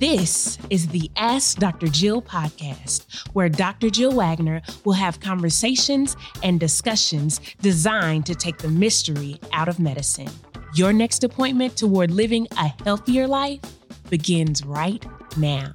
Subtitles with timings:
[0.00, 1.86] This is the Ask Dr.
[1.86, 3.90] Jill podcast, where Dr.
[3.90, 10.30] Jill Wagner will have conversations and discussions designed to take the mystery out of medicine.
[10.74, 13.60] Your next appointment toward living a healthier life
[14.08, 15.04] begins right
[15.36, 15.70] now.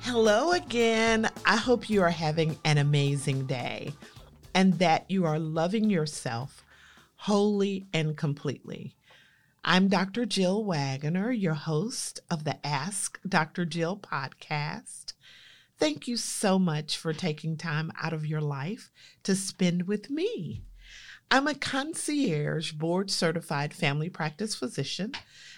[0.00, 1.30] Hello again.
[1.46, 3.94] I hope you are having an amazing day
[4.54, 6.62] and that you are loving yourself
[7.16, 8.96] wholly and completely.
[9.64, 10.26] I'm Dr.
[10.26, 13.64] Jill Wagner, your host of the Ask Dr.
[13.64, 15.12] Jill podcast.
[15.78, 18.90] Thank you so much for taking time out of your life
[19.22, 20.64] to spend with me.
[21.30, 25.12] I'm a concierge board certified family practice physician,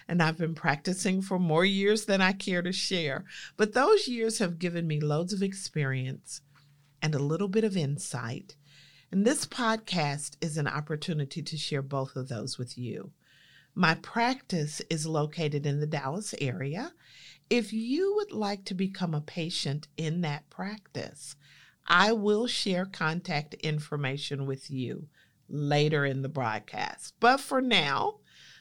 [0.06, 3.24] and I've been practicing for more years than I care to share.
[3.56, 6.42] But those years have given me loads of experience
[7.00, 8.54] and a little bit of insight.
[9.10, 13.12] And this podcast is an opportunity to share both of those with you.
[13.74, 16.92] My practice is located in the Dallas area.
[17.50, 21.34] If you would like to become a patient in that practice,
[21.86, 25.08] I will share contact information with you
[25.48, 27.14] later in the broadcast.
[27.18, 28.20] But for now,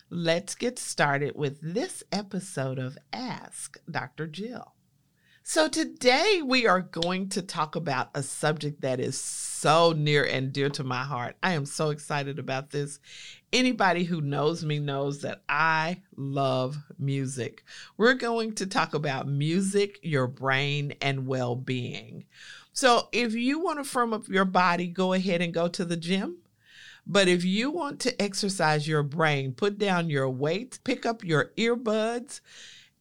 [0.10, 4.28] let's get started with this episode of Ask Dr.
[4.28, 4.74] Jill.
[5.46, 10.54] So, today we are going to talk about a subject that is so near and
[10.54, 11.36] dear to my heart.
[11.44, 13.02] I am so excited about this.
[13.52, 17.66] Anybody who knows me knows that I love music.
[17.98, 22.24] We're going to talk about music, your brain, and well being.
[22.72, 25.98] So, if you want to firm up your body, go ahead and go to the
[25.98, 26.38] gym.
[27.06, 31.52] But if you want to exercise your brain, put down your weight, pick up your
[31.58, 32.40] earbuds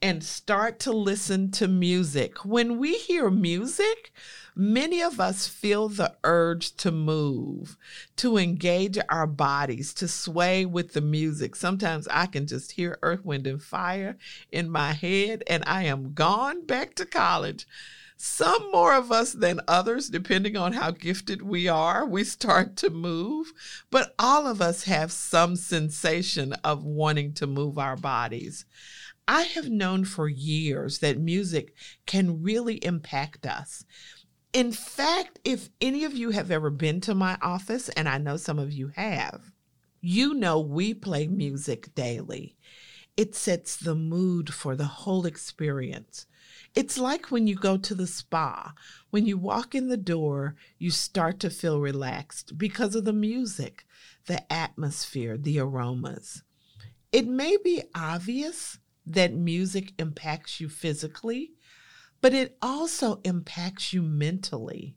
[0.03, 2.45] and start to listen to music.
[2.45, 4.13] When we hear music,
[4.57, 7.77] many of us feel the urge to move,
[8.17, 11.55] to engage our bodies, to sway with the music.
[11.55, 14.19] Sometimes I can just hear Earth, Wind, and Fire
[14.51, 17.65] in my head, and I am gone back to college.
[18.17, 22.91] Some more of us than others, depending on how gifted we are, we start to
[22.91, 23.53] move.
[23.91, 28.65] But all of us have some sensation of wanting to move our bodies.
[29.29, 31.75] I have known for years that music
[32.07, 33.85] can really impact us.
[34.53, 38.37] In fact, if any of you have ever been to my office, and I know
[38.37, 39.53] some of you have,
[40.01, 42.57] you know we play music daily.
[43.17, 46.27] It sets the mood for the whole experience.
[46.75, 48.73] It's like when you go to the spa.
[49.11, 53.85] When you walk in the door, you start to feel relaxed because of the music,
[54.27, 56.43] the atmosphere, the aromas.
[57.13, 61.53] It may be obvious that music impacts you physically,
[62.21, 64.97] but it also impacts you mentally.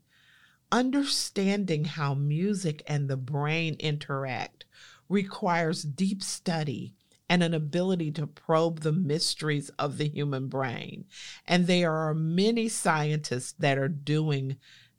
[0.72, 4.64] Understanding how music and the brain interact
[5.08, 6.94] requires deep study
[7.28, 11.04] and an ability to probe the mysteries of the human brain.
[11.46, 14.56] And there are many scientists that are doing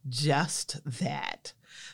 [0.09, 1.53] just that.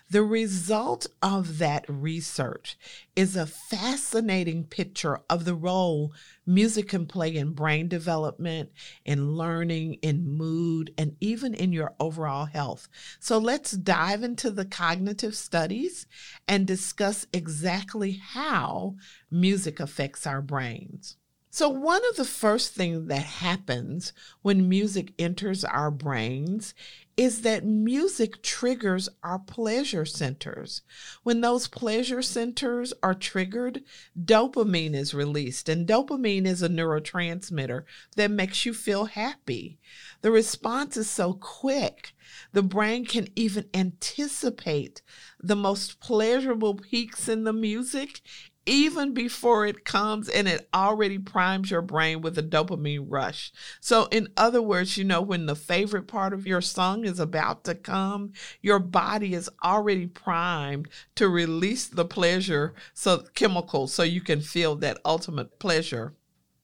[0.09, 2.77] The result of that research
[3.15, 6.13] is a fascinating picture of the role
[6.45, 8.69] music can play in brain development,
[9.05, 12.87] in learning, in mood, and even in your overall health.
[13.19, 16.05] So let's dive into the cognitive studies
[16.47, 18.95] and discuss exactly how
[19.31, 21.17] music affects our brains.
[21.55, 24.11] So, one of the first things that happens
[24.41, 26.73] when music enters our brains
[27.15, 30.81] is that music triggers our pleasure centers.
[31.21, 33.83] When those pleasure centers are triggered,
[34.19, 37.83] dopamine is released, and dopamine is a neurotransmitter
[38.15, 39.79] that makes you feel happy.
[40.21, 42.13] The response is so quick,
[42.51, 45.01] the brain can even anticipate
[45.39, 48.21] the most pleasurable peaks in the music
[48.65, 53.51] even before it comes and it already primes your brain with a dopamine rush.
[53.81, 57.63] So, in other words, you know, when the favorite part of your song is about
[57.65, 64.21] to come, your body is already primed to release the pleasure so chemical so you
[64.21, 66.13] can feel that ultimate pleasure.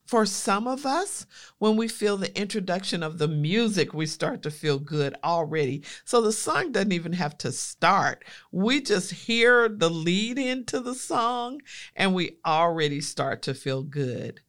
[0.09, 1.27] For some of us,
[1.59, 5.83] when we feel the introduction of the music, we start to feel good already.
[6.03, 8.25] So the song doesn't even have to start.
[8.51, 11.61] We just hear the lead into the song
[11.95, 14.39] and we already start to feel good.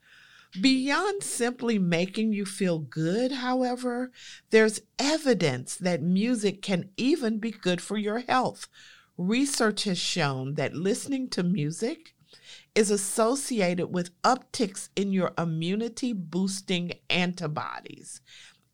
[0.59, 4.13] Beyond simply making you feel good, however,
[4.49, 8.67] there's evidence that music can even be good for your health.
[9.19, 12.15] Research has shown that listening to music
[12.75, 18.21] is associated with upticks in your immunity boosting antibodies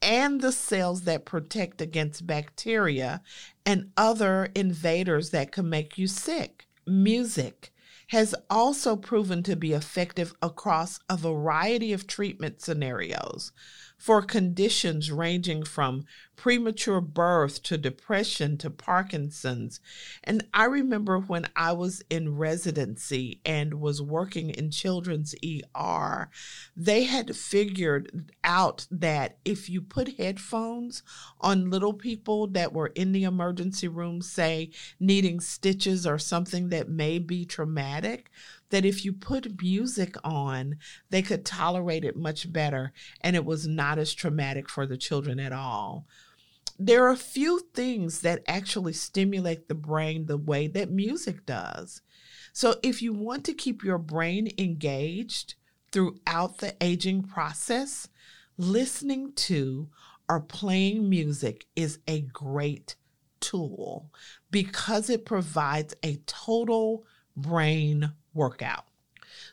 [0.02, 3.22] and the cells that protect against bacteria
[3.64, 6.66] and other invaders that can make you sick.
[6.86, 7.72] Music
[8.08, 13.52] has also proven to be effective across a variety of treatment scenarios
[13.96, 16.04] for conditions ranging from
[16.36, 19.80] premature birth to depression to Parkinson's.
[20.22, 26.28] And I remember when I was in residency and was working in children's ER,
[26.76, 31.02] they had figured out that if you put headphones
[31.40, 34.70] on little people that were in the emergency room, say
[35.00, 38.30] needing stitches or something that may be traumatic,
[38.70, 40.76] that if you put music on,
[41.10, 45.38] they could tolerate it much better and it was not as traumatic for the children
[45.38, 46.06] at all.
[46.78, 52.02] There are a few things that actually stimulate the brain the way that music does.
[52.52, 55.54] So, if you want to keep your brain engaged
[55.92, 58.08] throughout the aging process,
[58.58, 59.88] listening to
[60.28, 62.96] or playing music is a great
[63.40, 64.10] tool
[64.50, 67.04] because it provides a total
[67.36, 68.84] brain workout.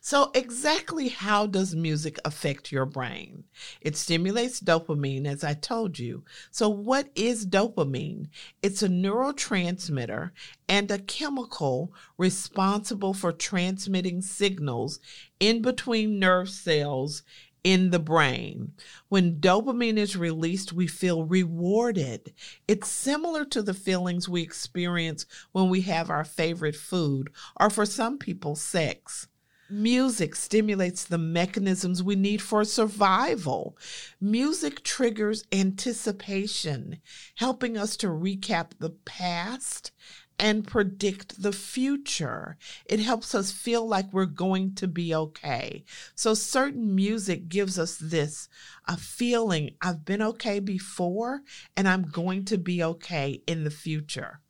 [0.05, 3.45] So, exactly how does music affect your brain?
[3.79, 6.23] It stimulates dopamine, as I told you.
[6.51, 8.27] So, what is dopamine?
[8.61, 10.31] It's a neurotransmitter
[10.67, 14.99] and a chemical responsible for transmitting signals
[15.39, 17.23] in between nerve cells
[17.63, 18.73] in the brain.
[19.09, 22.33] When dopamine is released, we feel rewarded.
[22.67, 27.29] It's similar to the feelings we experience when we have our favorite food,
[27.59, 29.27] or for some people, sex.
[29.69, 33.75] Music stimulates the mechanisms we need for survival.
[34.19, 36.99] Music triggers anticipation,
[37.35, 39.91] helping us to recap the past
[40.39, 42.57] and predict the future.
[42.85, 45.83] It helps us feel like we're going to be okay.
[46.15, 48.49] So, certain music gives us this
[48.87, 51.41] a feeling I've been okay before
[51.77, 54.41] and I'm going to be okay in the future.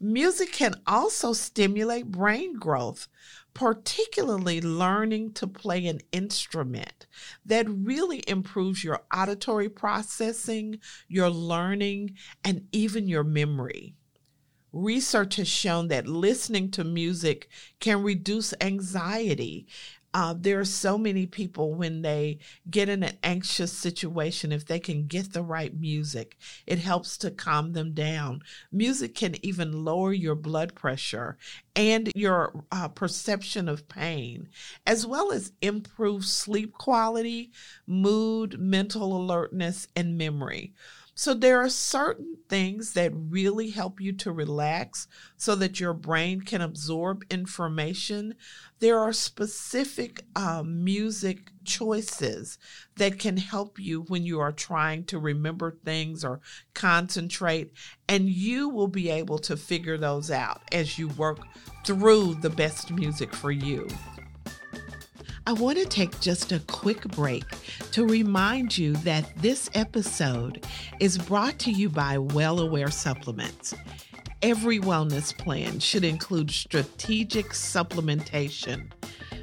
[0.00, 3.08] Music can also stimulate brain growth,
[3.54, 7.06] particularly learning to play an instrument
[7.46, 10.78] that really improves your auditory processing,
[11.08, 12.14] your learning,
[12.44, 13.94] and even your memory.
[14.74, 17.48] Research has shown that listening to music
[17.78, 19.68] can reduce anxiety.
[20.12, 22.38] Uh, there are so many people when they
[22.68, 26.36] get in an anxious situation, if they can get the right music,
[26.66, 28.40] it helps to calm them down.
[28.72, 31.38] Music can even lower your blood pressure
[31.76, 34.48] and your uh, perception of pain,
[34.86, 37.52] as well as improve sleep quality,
[37.86, 40.74] mood, mental alertness, and memory.
[41.16, 45.06] So, there are certain things that really help you to relax
[45.36, 48.34] so that your brain can absorb information.
[48.80, 52.58] There are specific uh, music choices
[52.96, 56.40] that can help you when you are trying to remember things or
[56.74, 57.72] concentrate,
[58.08, 61.38] and you will be able to figure those out as you work
[61.84, 63.88] through the best music for you.
[65.46, 67.44] I want to take just a quick break
[67.92, 70.64] to remind you that this episode
[71.00, 73.74] is brought to you by Well Aware Supplements.
[74.40, 78.90] Every wellness plan should include strategic supplementation,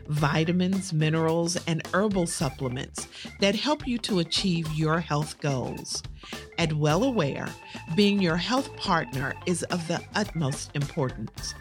[0.08, 3.08] vitamins, minerals, and herbal supplements
[3.40, 6.02] that help you to achieve your health goals.
[6.58, 7.50] At Well Aware,
[7.96, 11.54] being your health partner is of the utmost importance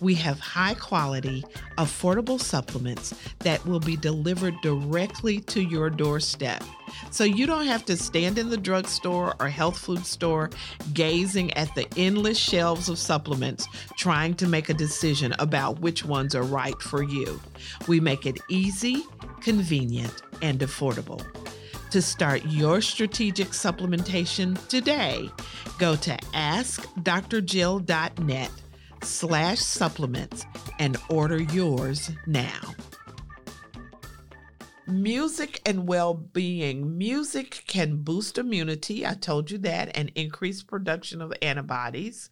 [0.00, 1.44] we have high quality,
[1.78, 6.62] affordable supplements that will be delivered directly to your doorstep.
[7.10, 10.50] So you don't have to stand in the drugstore or health food store
[10.92, 13.66] gazing at the endless shelves of supplements
[13.96, 17.40] trying to make a decision about which ones are right for you.
[17.88, 19.02] We make it easy,
[19.40, 21.24] convenient, and affordable.
[21.90, 25.30] To start your strategic supplementation today,
[25.78, 28.50] go to askdrjill.net
[29.04, 30.44] slash supplements
[30.78, 32.74] and order yours now.
[34.86, 36.98] Music and well being.
[36.98, 42.30] Music can boost immunity, I told you that, and increase production of antibodies.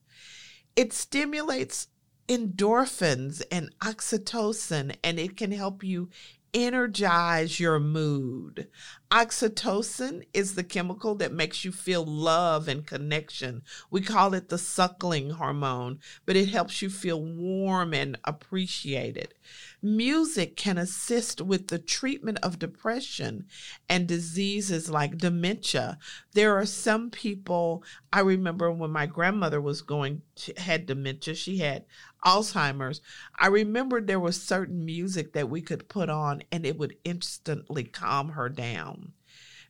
[0.77, 1.89] It stimulates
[2.29, 6.09] endorphins and oxytocin, and it can help you
[6.55, 8.69] energize your mood.
[9.11, 13.63] Oxytocin is the chemical that makes you feel love and connection.
[13.91, 19.35] We call it the suckling hormone, but it helps you feel warm and appreciated.
[19.85, 23.45] Music can assist with the treatment of depression
[23.89, 25.99] and diseases like dementia.
[26.35, 31.59] There are some people, I remember when my grandmother was going, to, had dementia, she
[31.59, 31.85] had
[32.25, 33.01] Alzheimer's.
[33.37, 37.83] I remember there was certain music that we could put on and it would instantly
[37.83, 39.15] calm her down.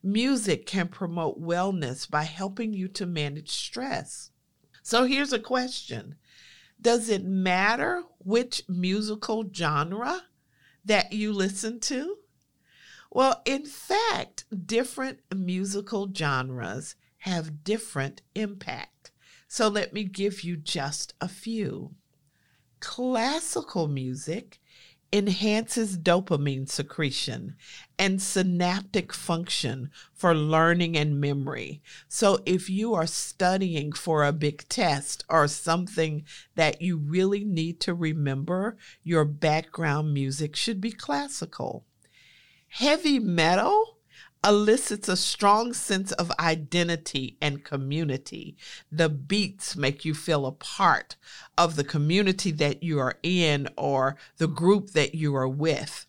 [0.02, 4.30] Music can promote wellness by helping you to manage stress.
[4.82, 6.16] So here's a question
[6.82, 10.22] Does it matter which musical genre
[10.84, 12.16] that you listen to?
[13.08, 19.12] Well, in fact, different musical genres have different impact.
[19.46, 21.94] So let me give you just a few.
[22.80, 24.60] Classical music
[25.12, 27.54] enhances dopamine secretion
[27.98, 31.82] and synaptic function for learning and memory.
[32.08, 37.78] So, if you are studying for a big test or something that you really need
[37.80, 41.84] to remember, your background music should be classical.
[42.68, 43.98] Heavy metal
[44.44, 48.56] elicits a strong sense of identity and community.
[48.90, 51.16] The beats make you feel a part
[51.56, 56.06] of the community that you are in or the group that you are with.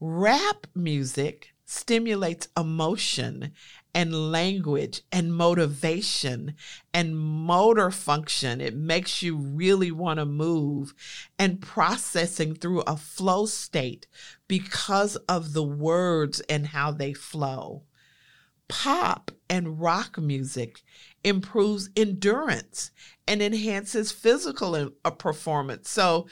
[0.00, 3.50] Rap music stimulates emotion
[3.94, 6.54] and language and motivation
[6.92, 8.60] and motor function.
[8.60, 10.94] It makes you really want to move
[11.38, 14.06] and processing through a flow state
[14.48, 17.84] because of the words and how they flow.
[18.68, 20.82] Pop and rock music
[21.24, 22.90] improves endurance
[23.26, 24.74] and enhances physical
[25.04, 25.90] uh, performance.
[25.90, 26.26] So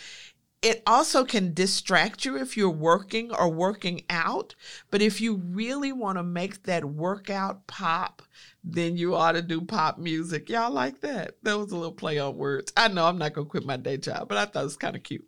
[0.62, 4.54] it also can distract you if you're working or working out.
[4.90, 8.22] But if you really want to make that workout pop,
[8.62, 10.50] then you ought to do pop music.
[10.50, 11.36] Y'all like that?
[11.42, 12.72] That was a little play on words.
[12.76, 14.76] I know I'm not going to quit my day job, but I thought it was
[14.76, 15.26] kind of cute.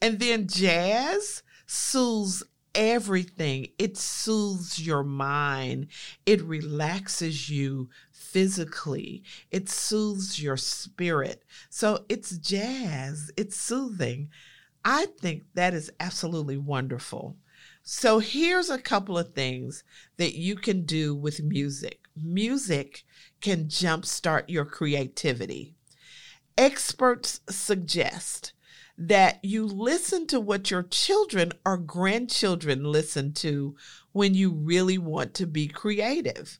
[0.00, 2.42] And then jazz soothes
[2.74, 5.88] everything, it soothes your mind,
[6.24, 11.44] it relaxes you physically, it soothes your spirit.
[11.68, 14.30] So it's jazz, it's soothing.
[14.84, 17.36] I think that is absolutely wonderful.
[17.82, 19.84] So, here's a couple of things
[20.16, 22.00] that you can do with music.
[22.16, 23.04] Music
[23.40, 25.74] can jumpstart your creativity.
[26.56, 28.52] Experts suggest
[28.96, 33.74] that you listen to what your children or grandchildren listen to
[34.12, 36.58] when you really want to be creative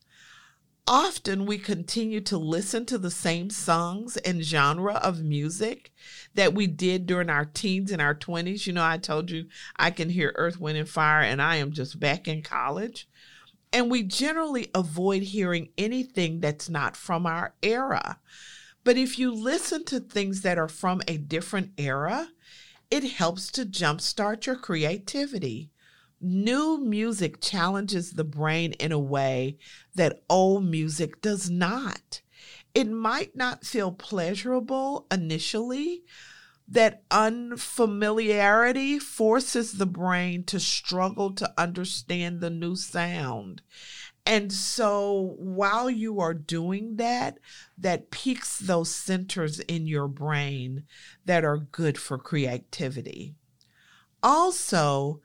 [0.87, 5.91] often we continue to listen to the same songs and genre of music
[6.35, 8.67] that we did during our teens and our 20s.
[8.67, 9.47] You know, I told you
[9.77, 13.07] I can hear Earth, Wind, and Fire, and I am just back in college.
[13.73, 18.19] And we generally avoid hearing anything that's not from our era.
[18.83, 22.29] But if you listen to things that are from a different era,
[22.89, 25.70] it helps to jumpstart your creativity.
[26.21, 29.57] New music challenges the brain in a way
[29.95, 32.21] that old music does not.
[32.75, 36.03] It might not feel pleasurable initially.
[36.67, 43.61] That unfamiliarity forces the brain to struggle to understand the new sound.
[44.25, 47.39] And so while you are doing that,
[47.77, 50.83] that peaks those centers in your brain
[51.25, 53.33] that are good for creativity.
[54.23, 55.19] Also,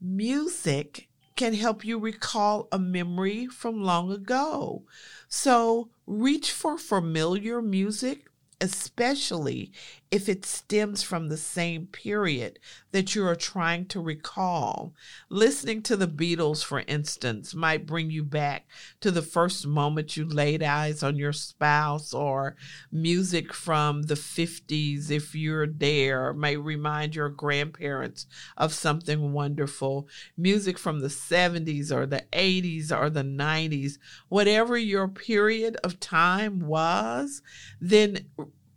[0.00, 4.84] music can help you recall a memory from long ago.
[5.28, 8.26] So reach for familiar music
[8.60, 9.70] especially
[10.10, 12.58] if it stems from the same period
[12.92, 14.94] that you are trying to recall.
[15.28, 18.66] Listening to the Beatles, for instance, might bring you back
[19.00, 22.56] to the first moment you laid eyes on your spouse, or
[22.92, 30.08] music from the 50s, if you're there, may remind your grandparents of something wonderful.
[30.36, 33.98] Music from the 70s or the 80s or the 90s,
[34.28, 37.42] whatever your period of time was,
[37.80, 38.26] then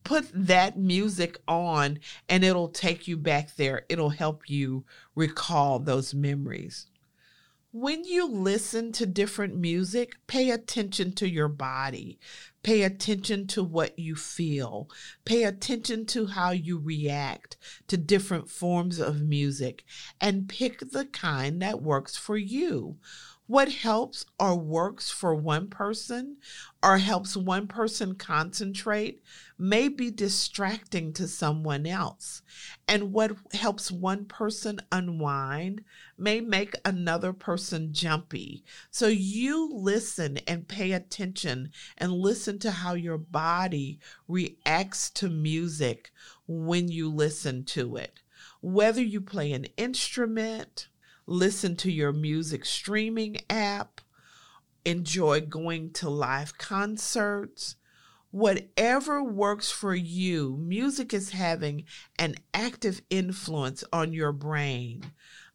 [0.03, 3.85] put that music on and it'll take you back there.
[3.89, 6.87] It'll help you recall those memories.
[7.71, 12.19] When you listen to different music, pay attention to your body.
[12.63, 14.89] Pay attention to what you feel.
[15.23, 19.85] Pay attention to how you react to different forms of music
[20.19, 22.97] and pick the kind that works for you
[23.49, 26.37] what helps or works for one person
[26.83, 29.23] or helps one person concentrate
[29.57, 32.43] may be distracting to someone else.
[32.87, 35.83] And what helps one person unwind
[36.15, 38.63] may make another person jumpy.
[38.91, 46.11] So you listen and pay attention and listen to how your body reacts to music
[46.45, 48.19] when you listen to it.
[48.61, 50.88] Whether you play an instrument,
[51.29, 54.01] listen to your music streaming app,
[54.83, 57.75] enjoy going to live concerts.
[58.31, 61.83] Whatever works for you, music is having
[62.17, 65.11] an active influence on your brain.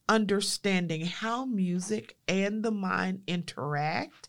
[0.09, 4.28] Understanding how music and the mind interact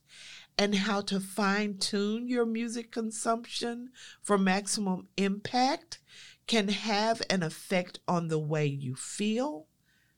[0.57, 3.89] and how to fine tune your music consumption
[4.23, 5.99] for maximum impact
[6.47, 9.67] can have an effect on the way you feel,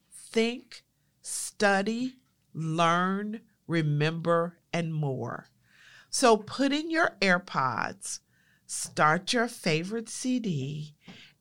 [0.09, 0.83] think,
[1.27, 2.15] study,
[2.53, 5.49] learn, remember, and more.
[6.09, 8.19] So put in your AirPods,
[8.65, 10.95] start your favorite CD,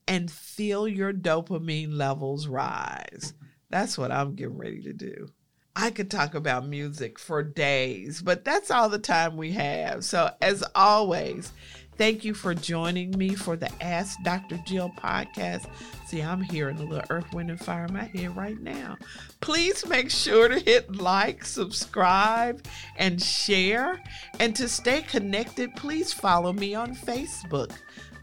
[0.08, 3.34] and feel your dopamine levels rise.
[3.70, 5.28] That's what I'm getting ready to do.
[5.74, 10.04] I could talk about music for days, but that's all the time we have.
[10.04, 11.52] So, as always,
[11.96, 14.58] thank you for joining me for the Ask Dr.
[14.66, 15.66] Jill podcast.
[16.06, 18.96] See, I'm hearing a little earth, wind, and fire in my head right now.
[19.40, 22.64] Please make sure to hit like, subscribe,
[22.96, 24.02] and share.
[24.38, 27.72] And to stay connected, please follow me on Facebook.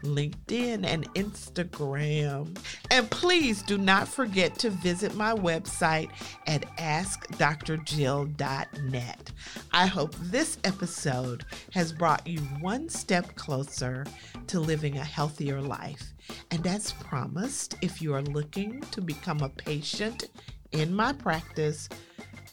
[0.04, 2.56] LinkedIn, and Instagram.
[2.90, 6.10] And please do not forget to visit my website
[6.46, 9.32] at askdrjill.net.
[9.72, 14.06] I hope this episode has brought you one step closer
[14.46, 16.12] to living a healthier life.
[16.50, 20.30] And as promised, if you are looking to become a patient
[20.72, 21.88] in my practice,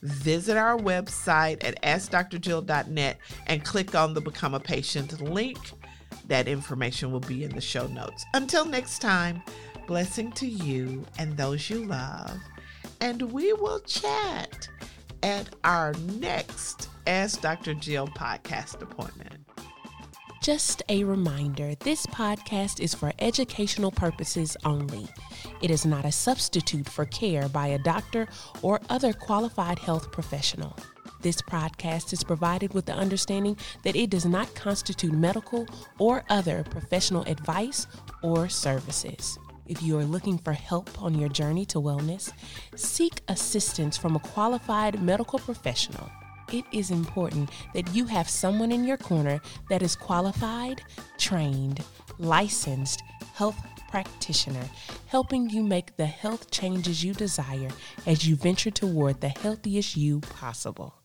[0.01, 3.17] visit our website at askdrjill.net
[3.47, 5.57] and click on the Become a Patient link
[6.31, 8.25] that information will be in the show notes.
[8.33, 9.43] Until next time,
[9.85, 12.37] blessing to you and those you love.
[13.01, 14.69] And we will chat
[15.23, 17.73] at our next Ask Dr.
[17.73, 19.45] Jill podcast appointment.
[20.41, 25.09] Just a reminder this podcast is for educational purposes only.
[25.61, 28.25] It is not a substitute for care by a doctor
[28.61, 30.77] or other qualified health professional.
[31.21, 35.67] This podcast is provided with the understanding that it does not constitute medical
[35.99, 37.85] or other professional advice
[38.23, 39.37] or services.
[39.67, 42.33] If you are looking for help on your journey to wellness,
[42.75, 46.09] seek assistance from a qualified medical professional.
[46.51, 50.81] It is important that you have someone in your corner that is qualified,
[51.19, 51.83] trained,
[52.17, 53.03] licensed
[53.35, 54.67] health practitioner,
[55.05, 57.69] helping you make the health changes you desire
[58.07, 61.00] as you venture toward the healthiest you possible.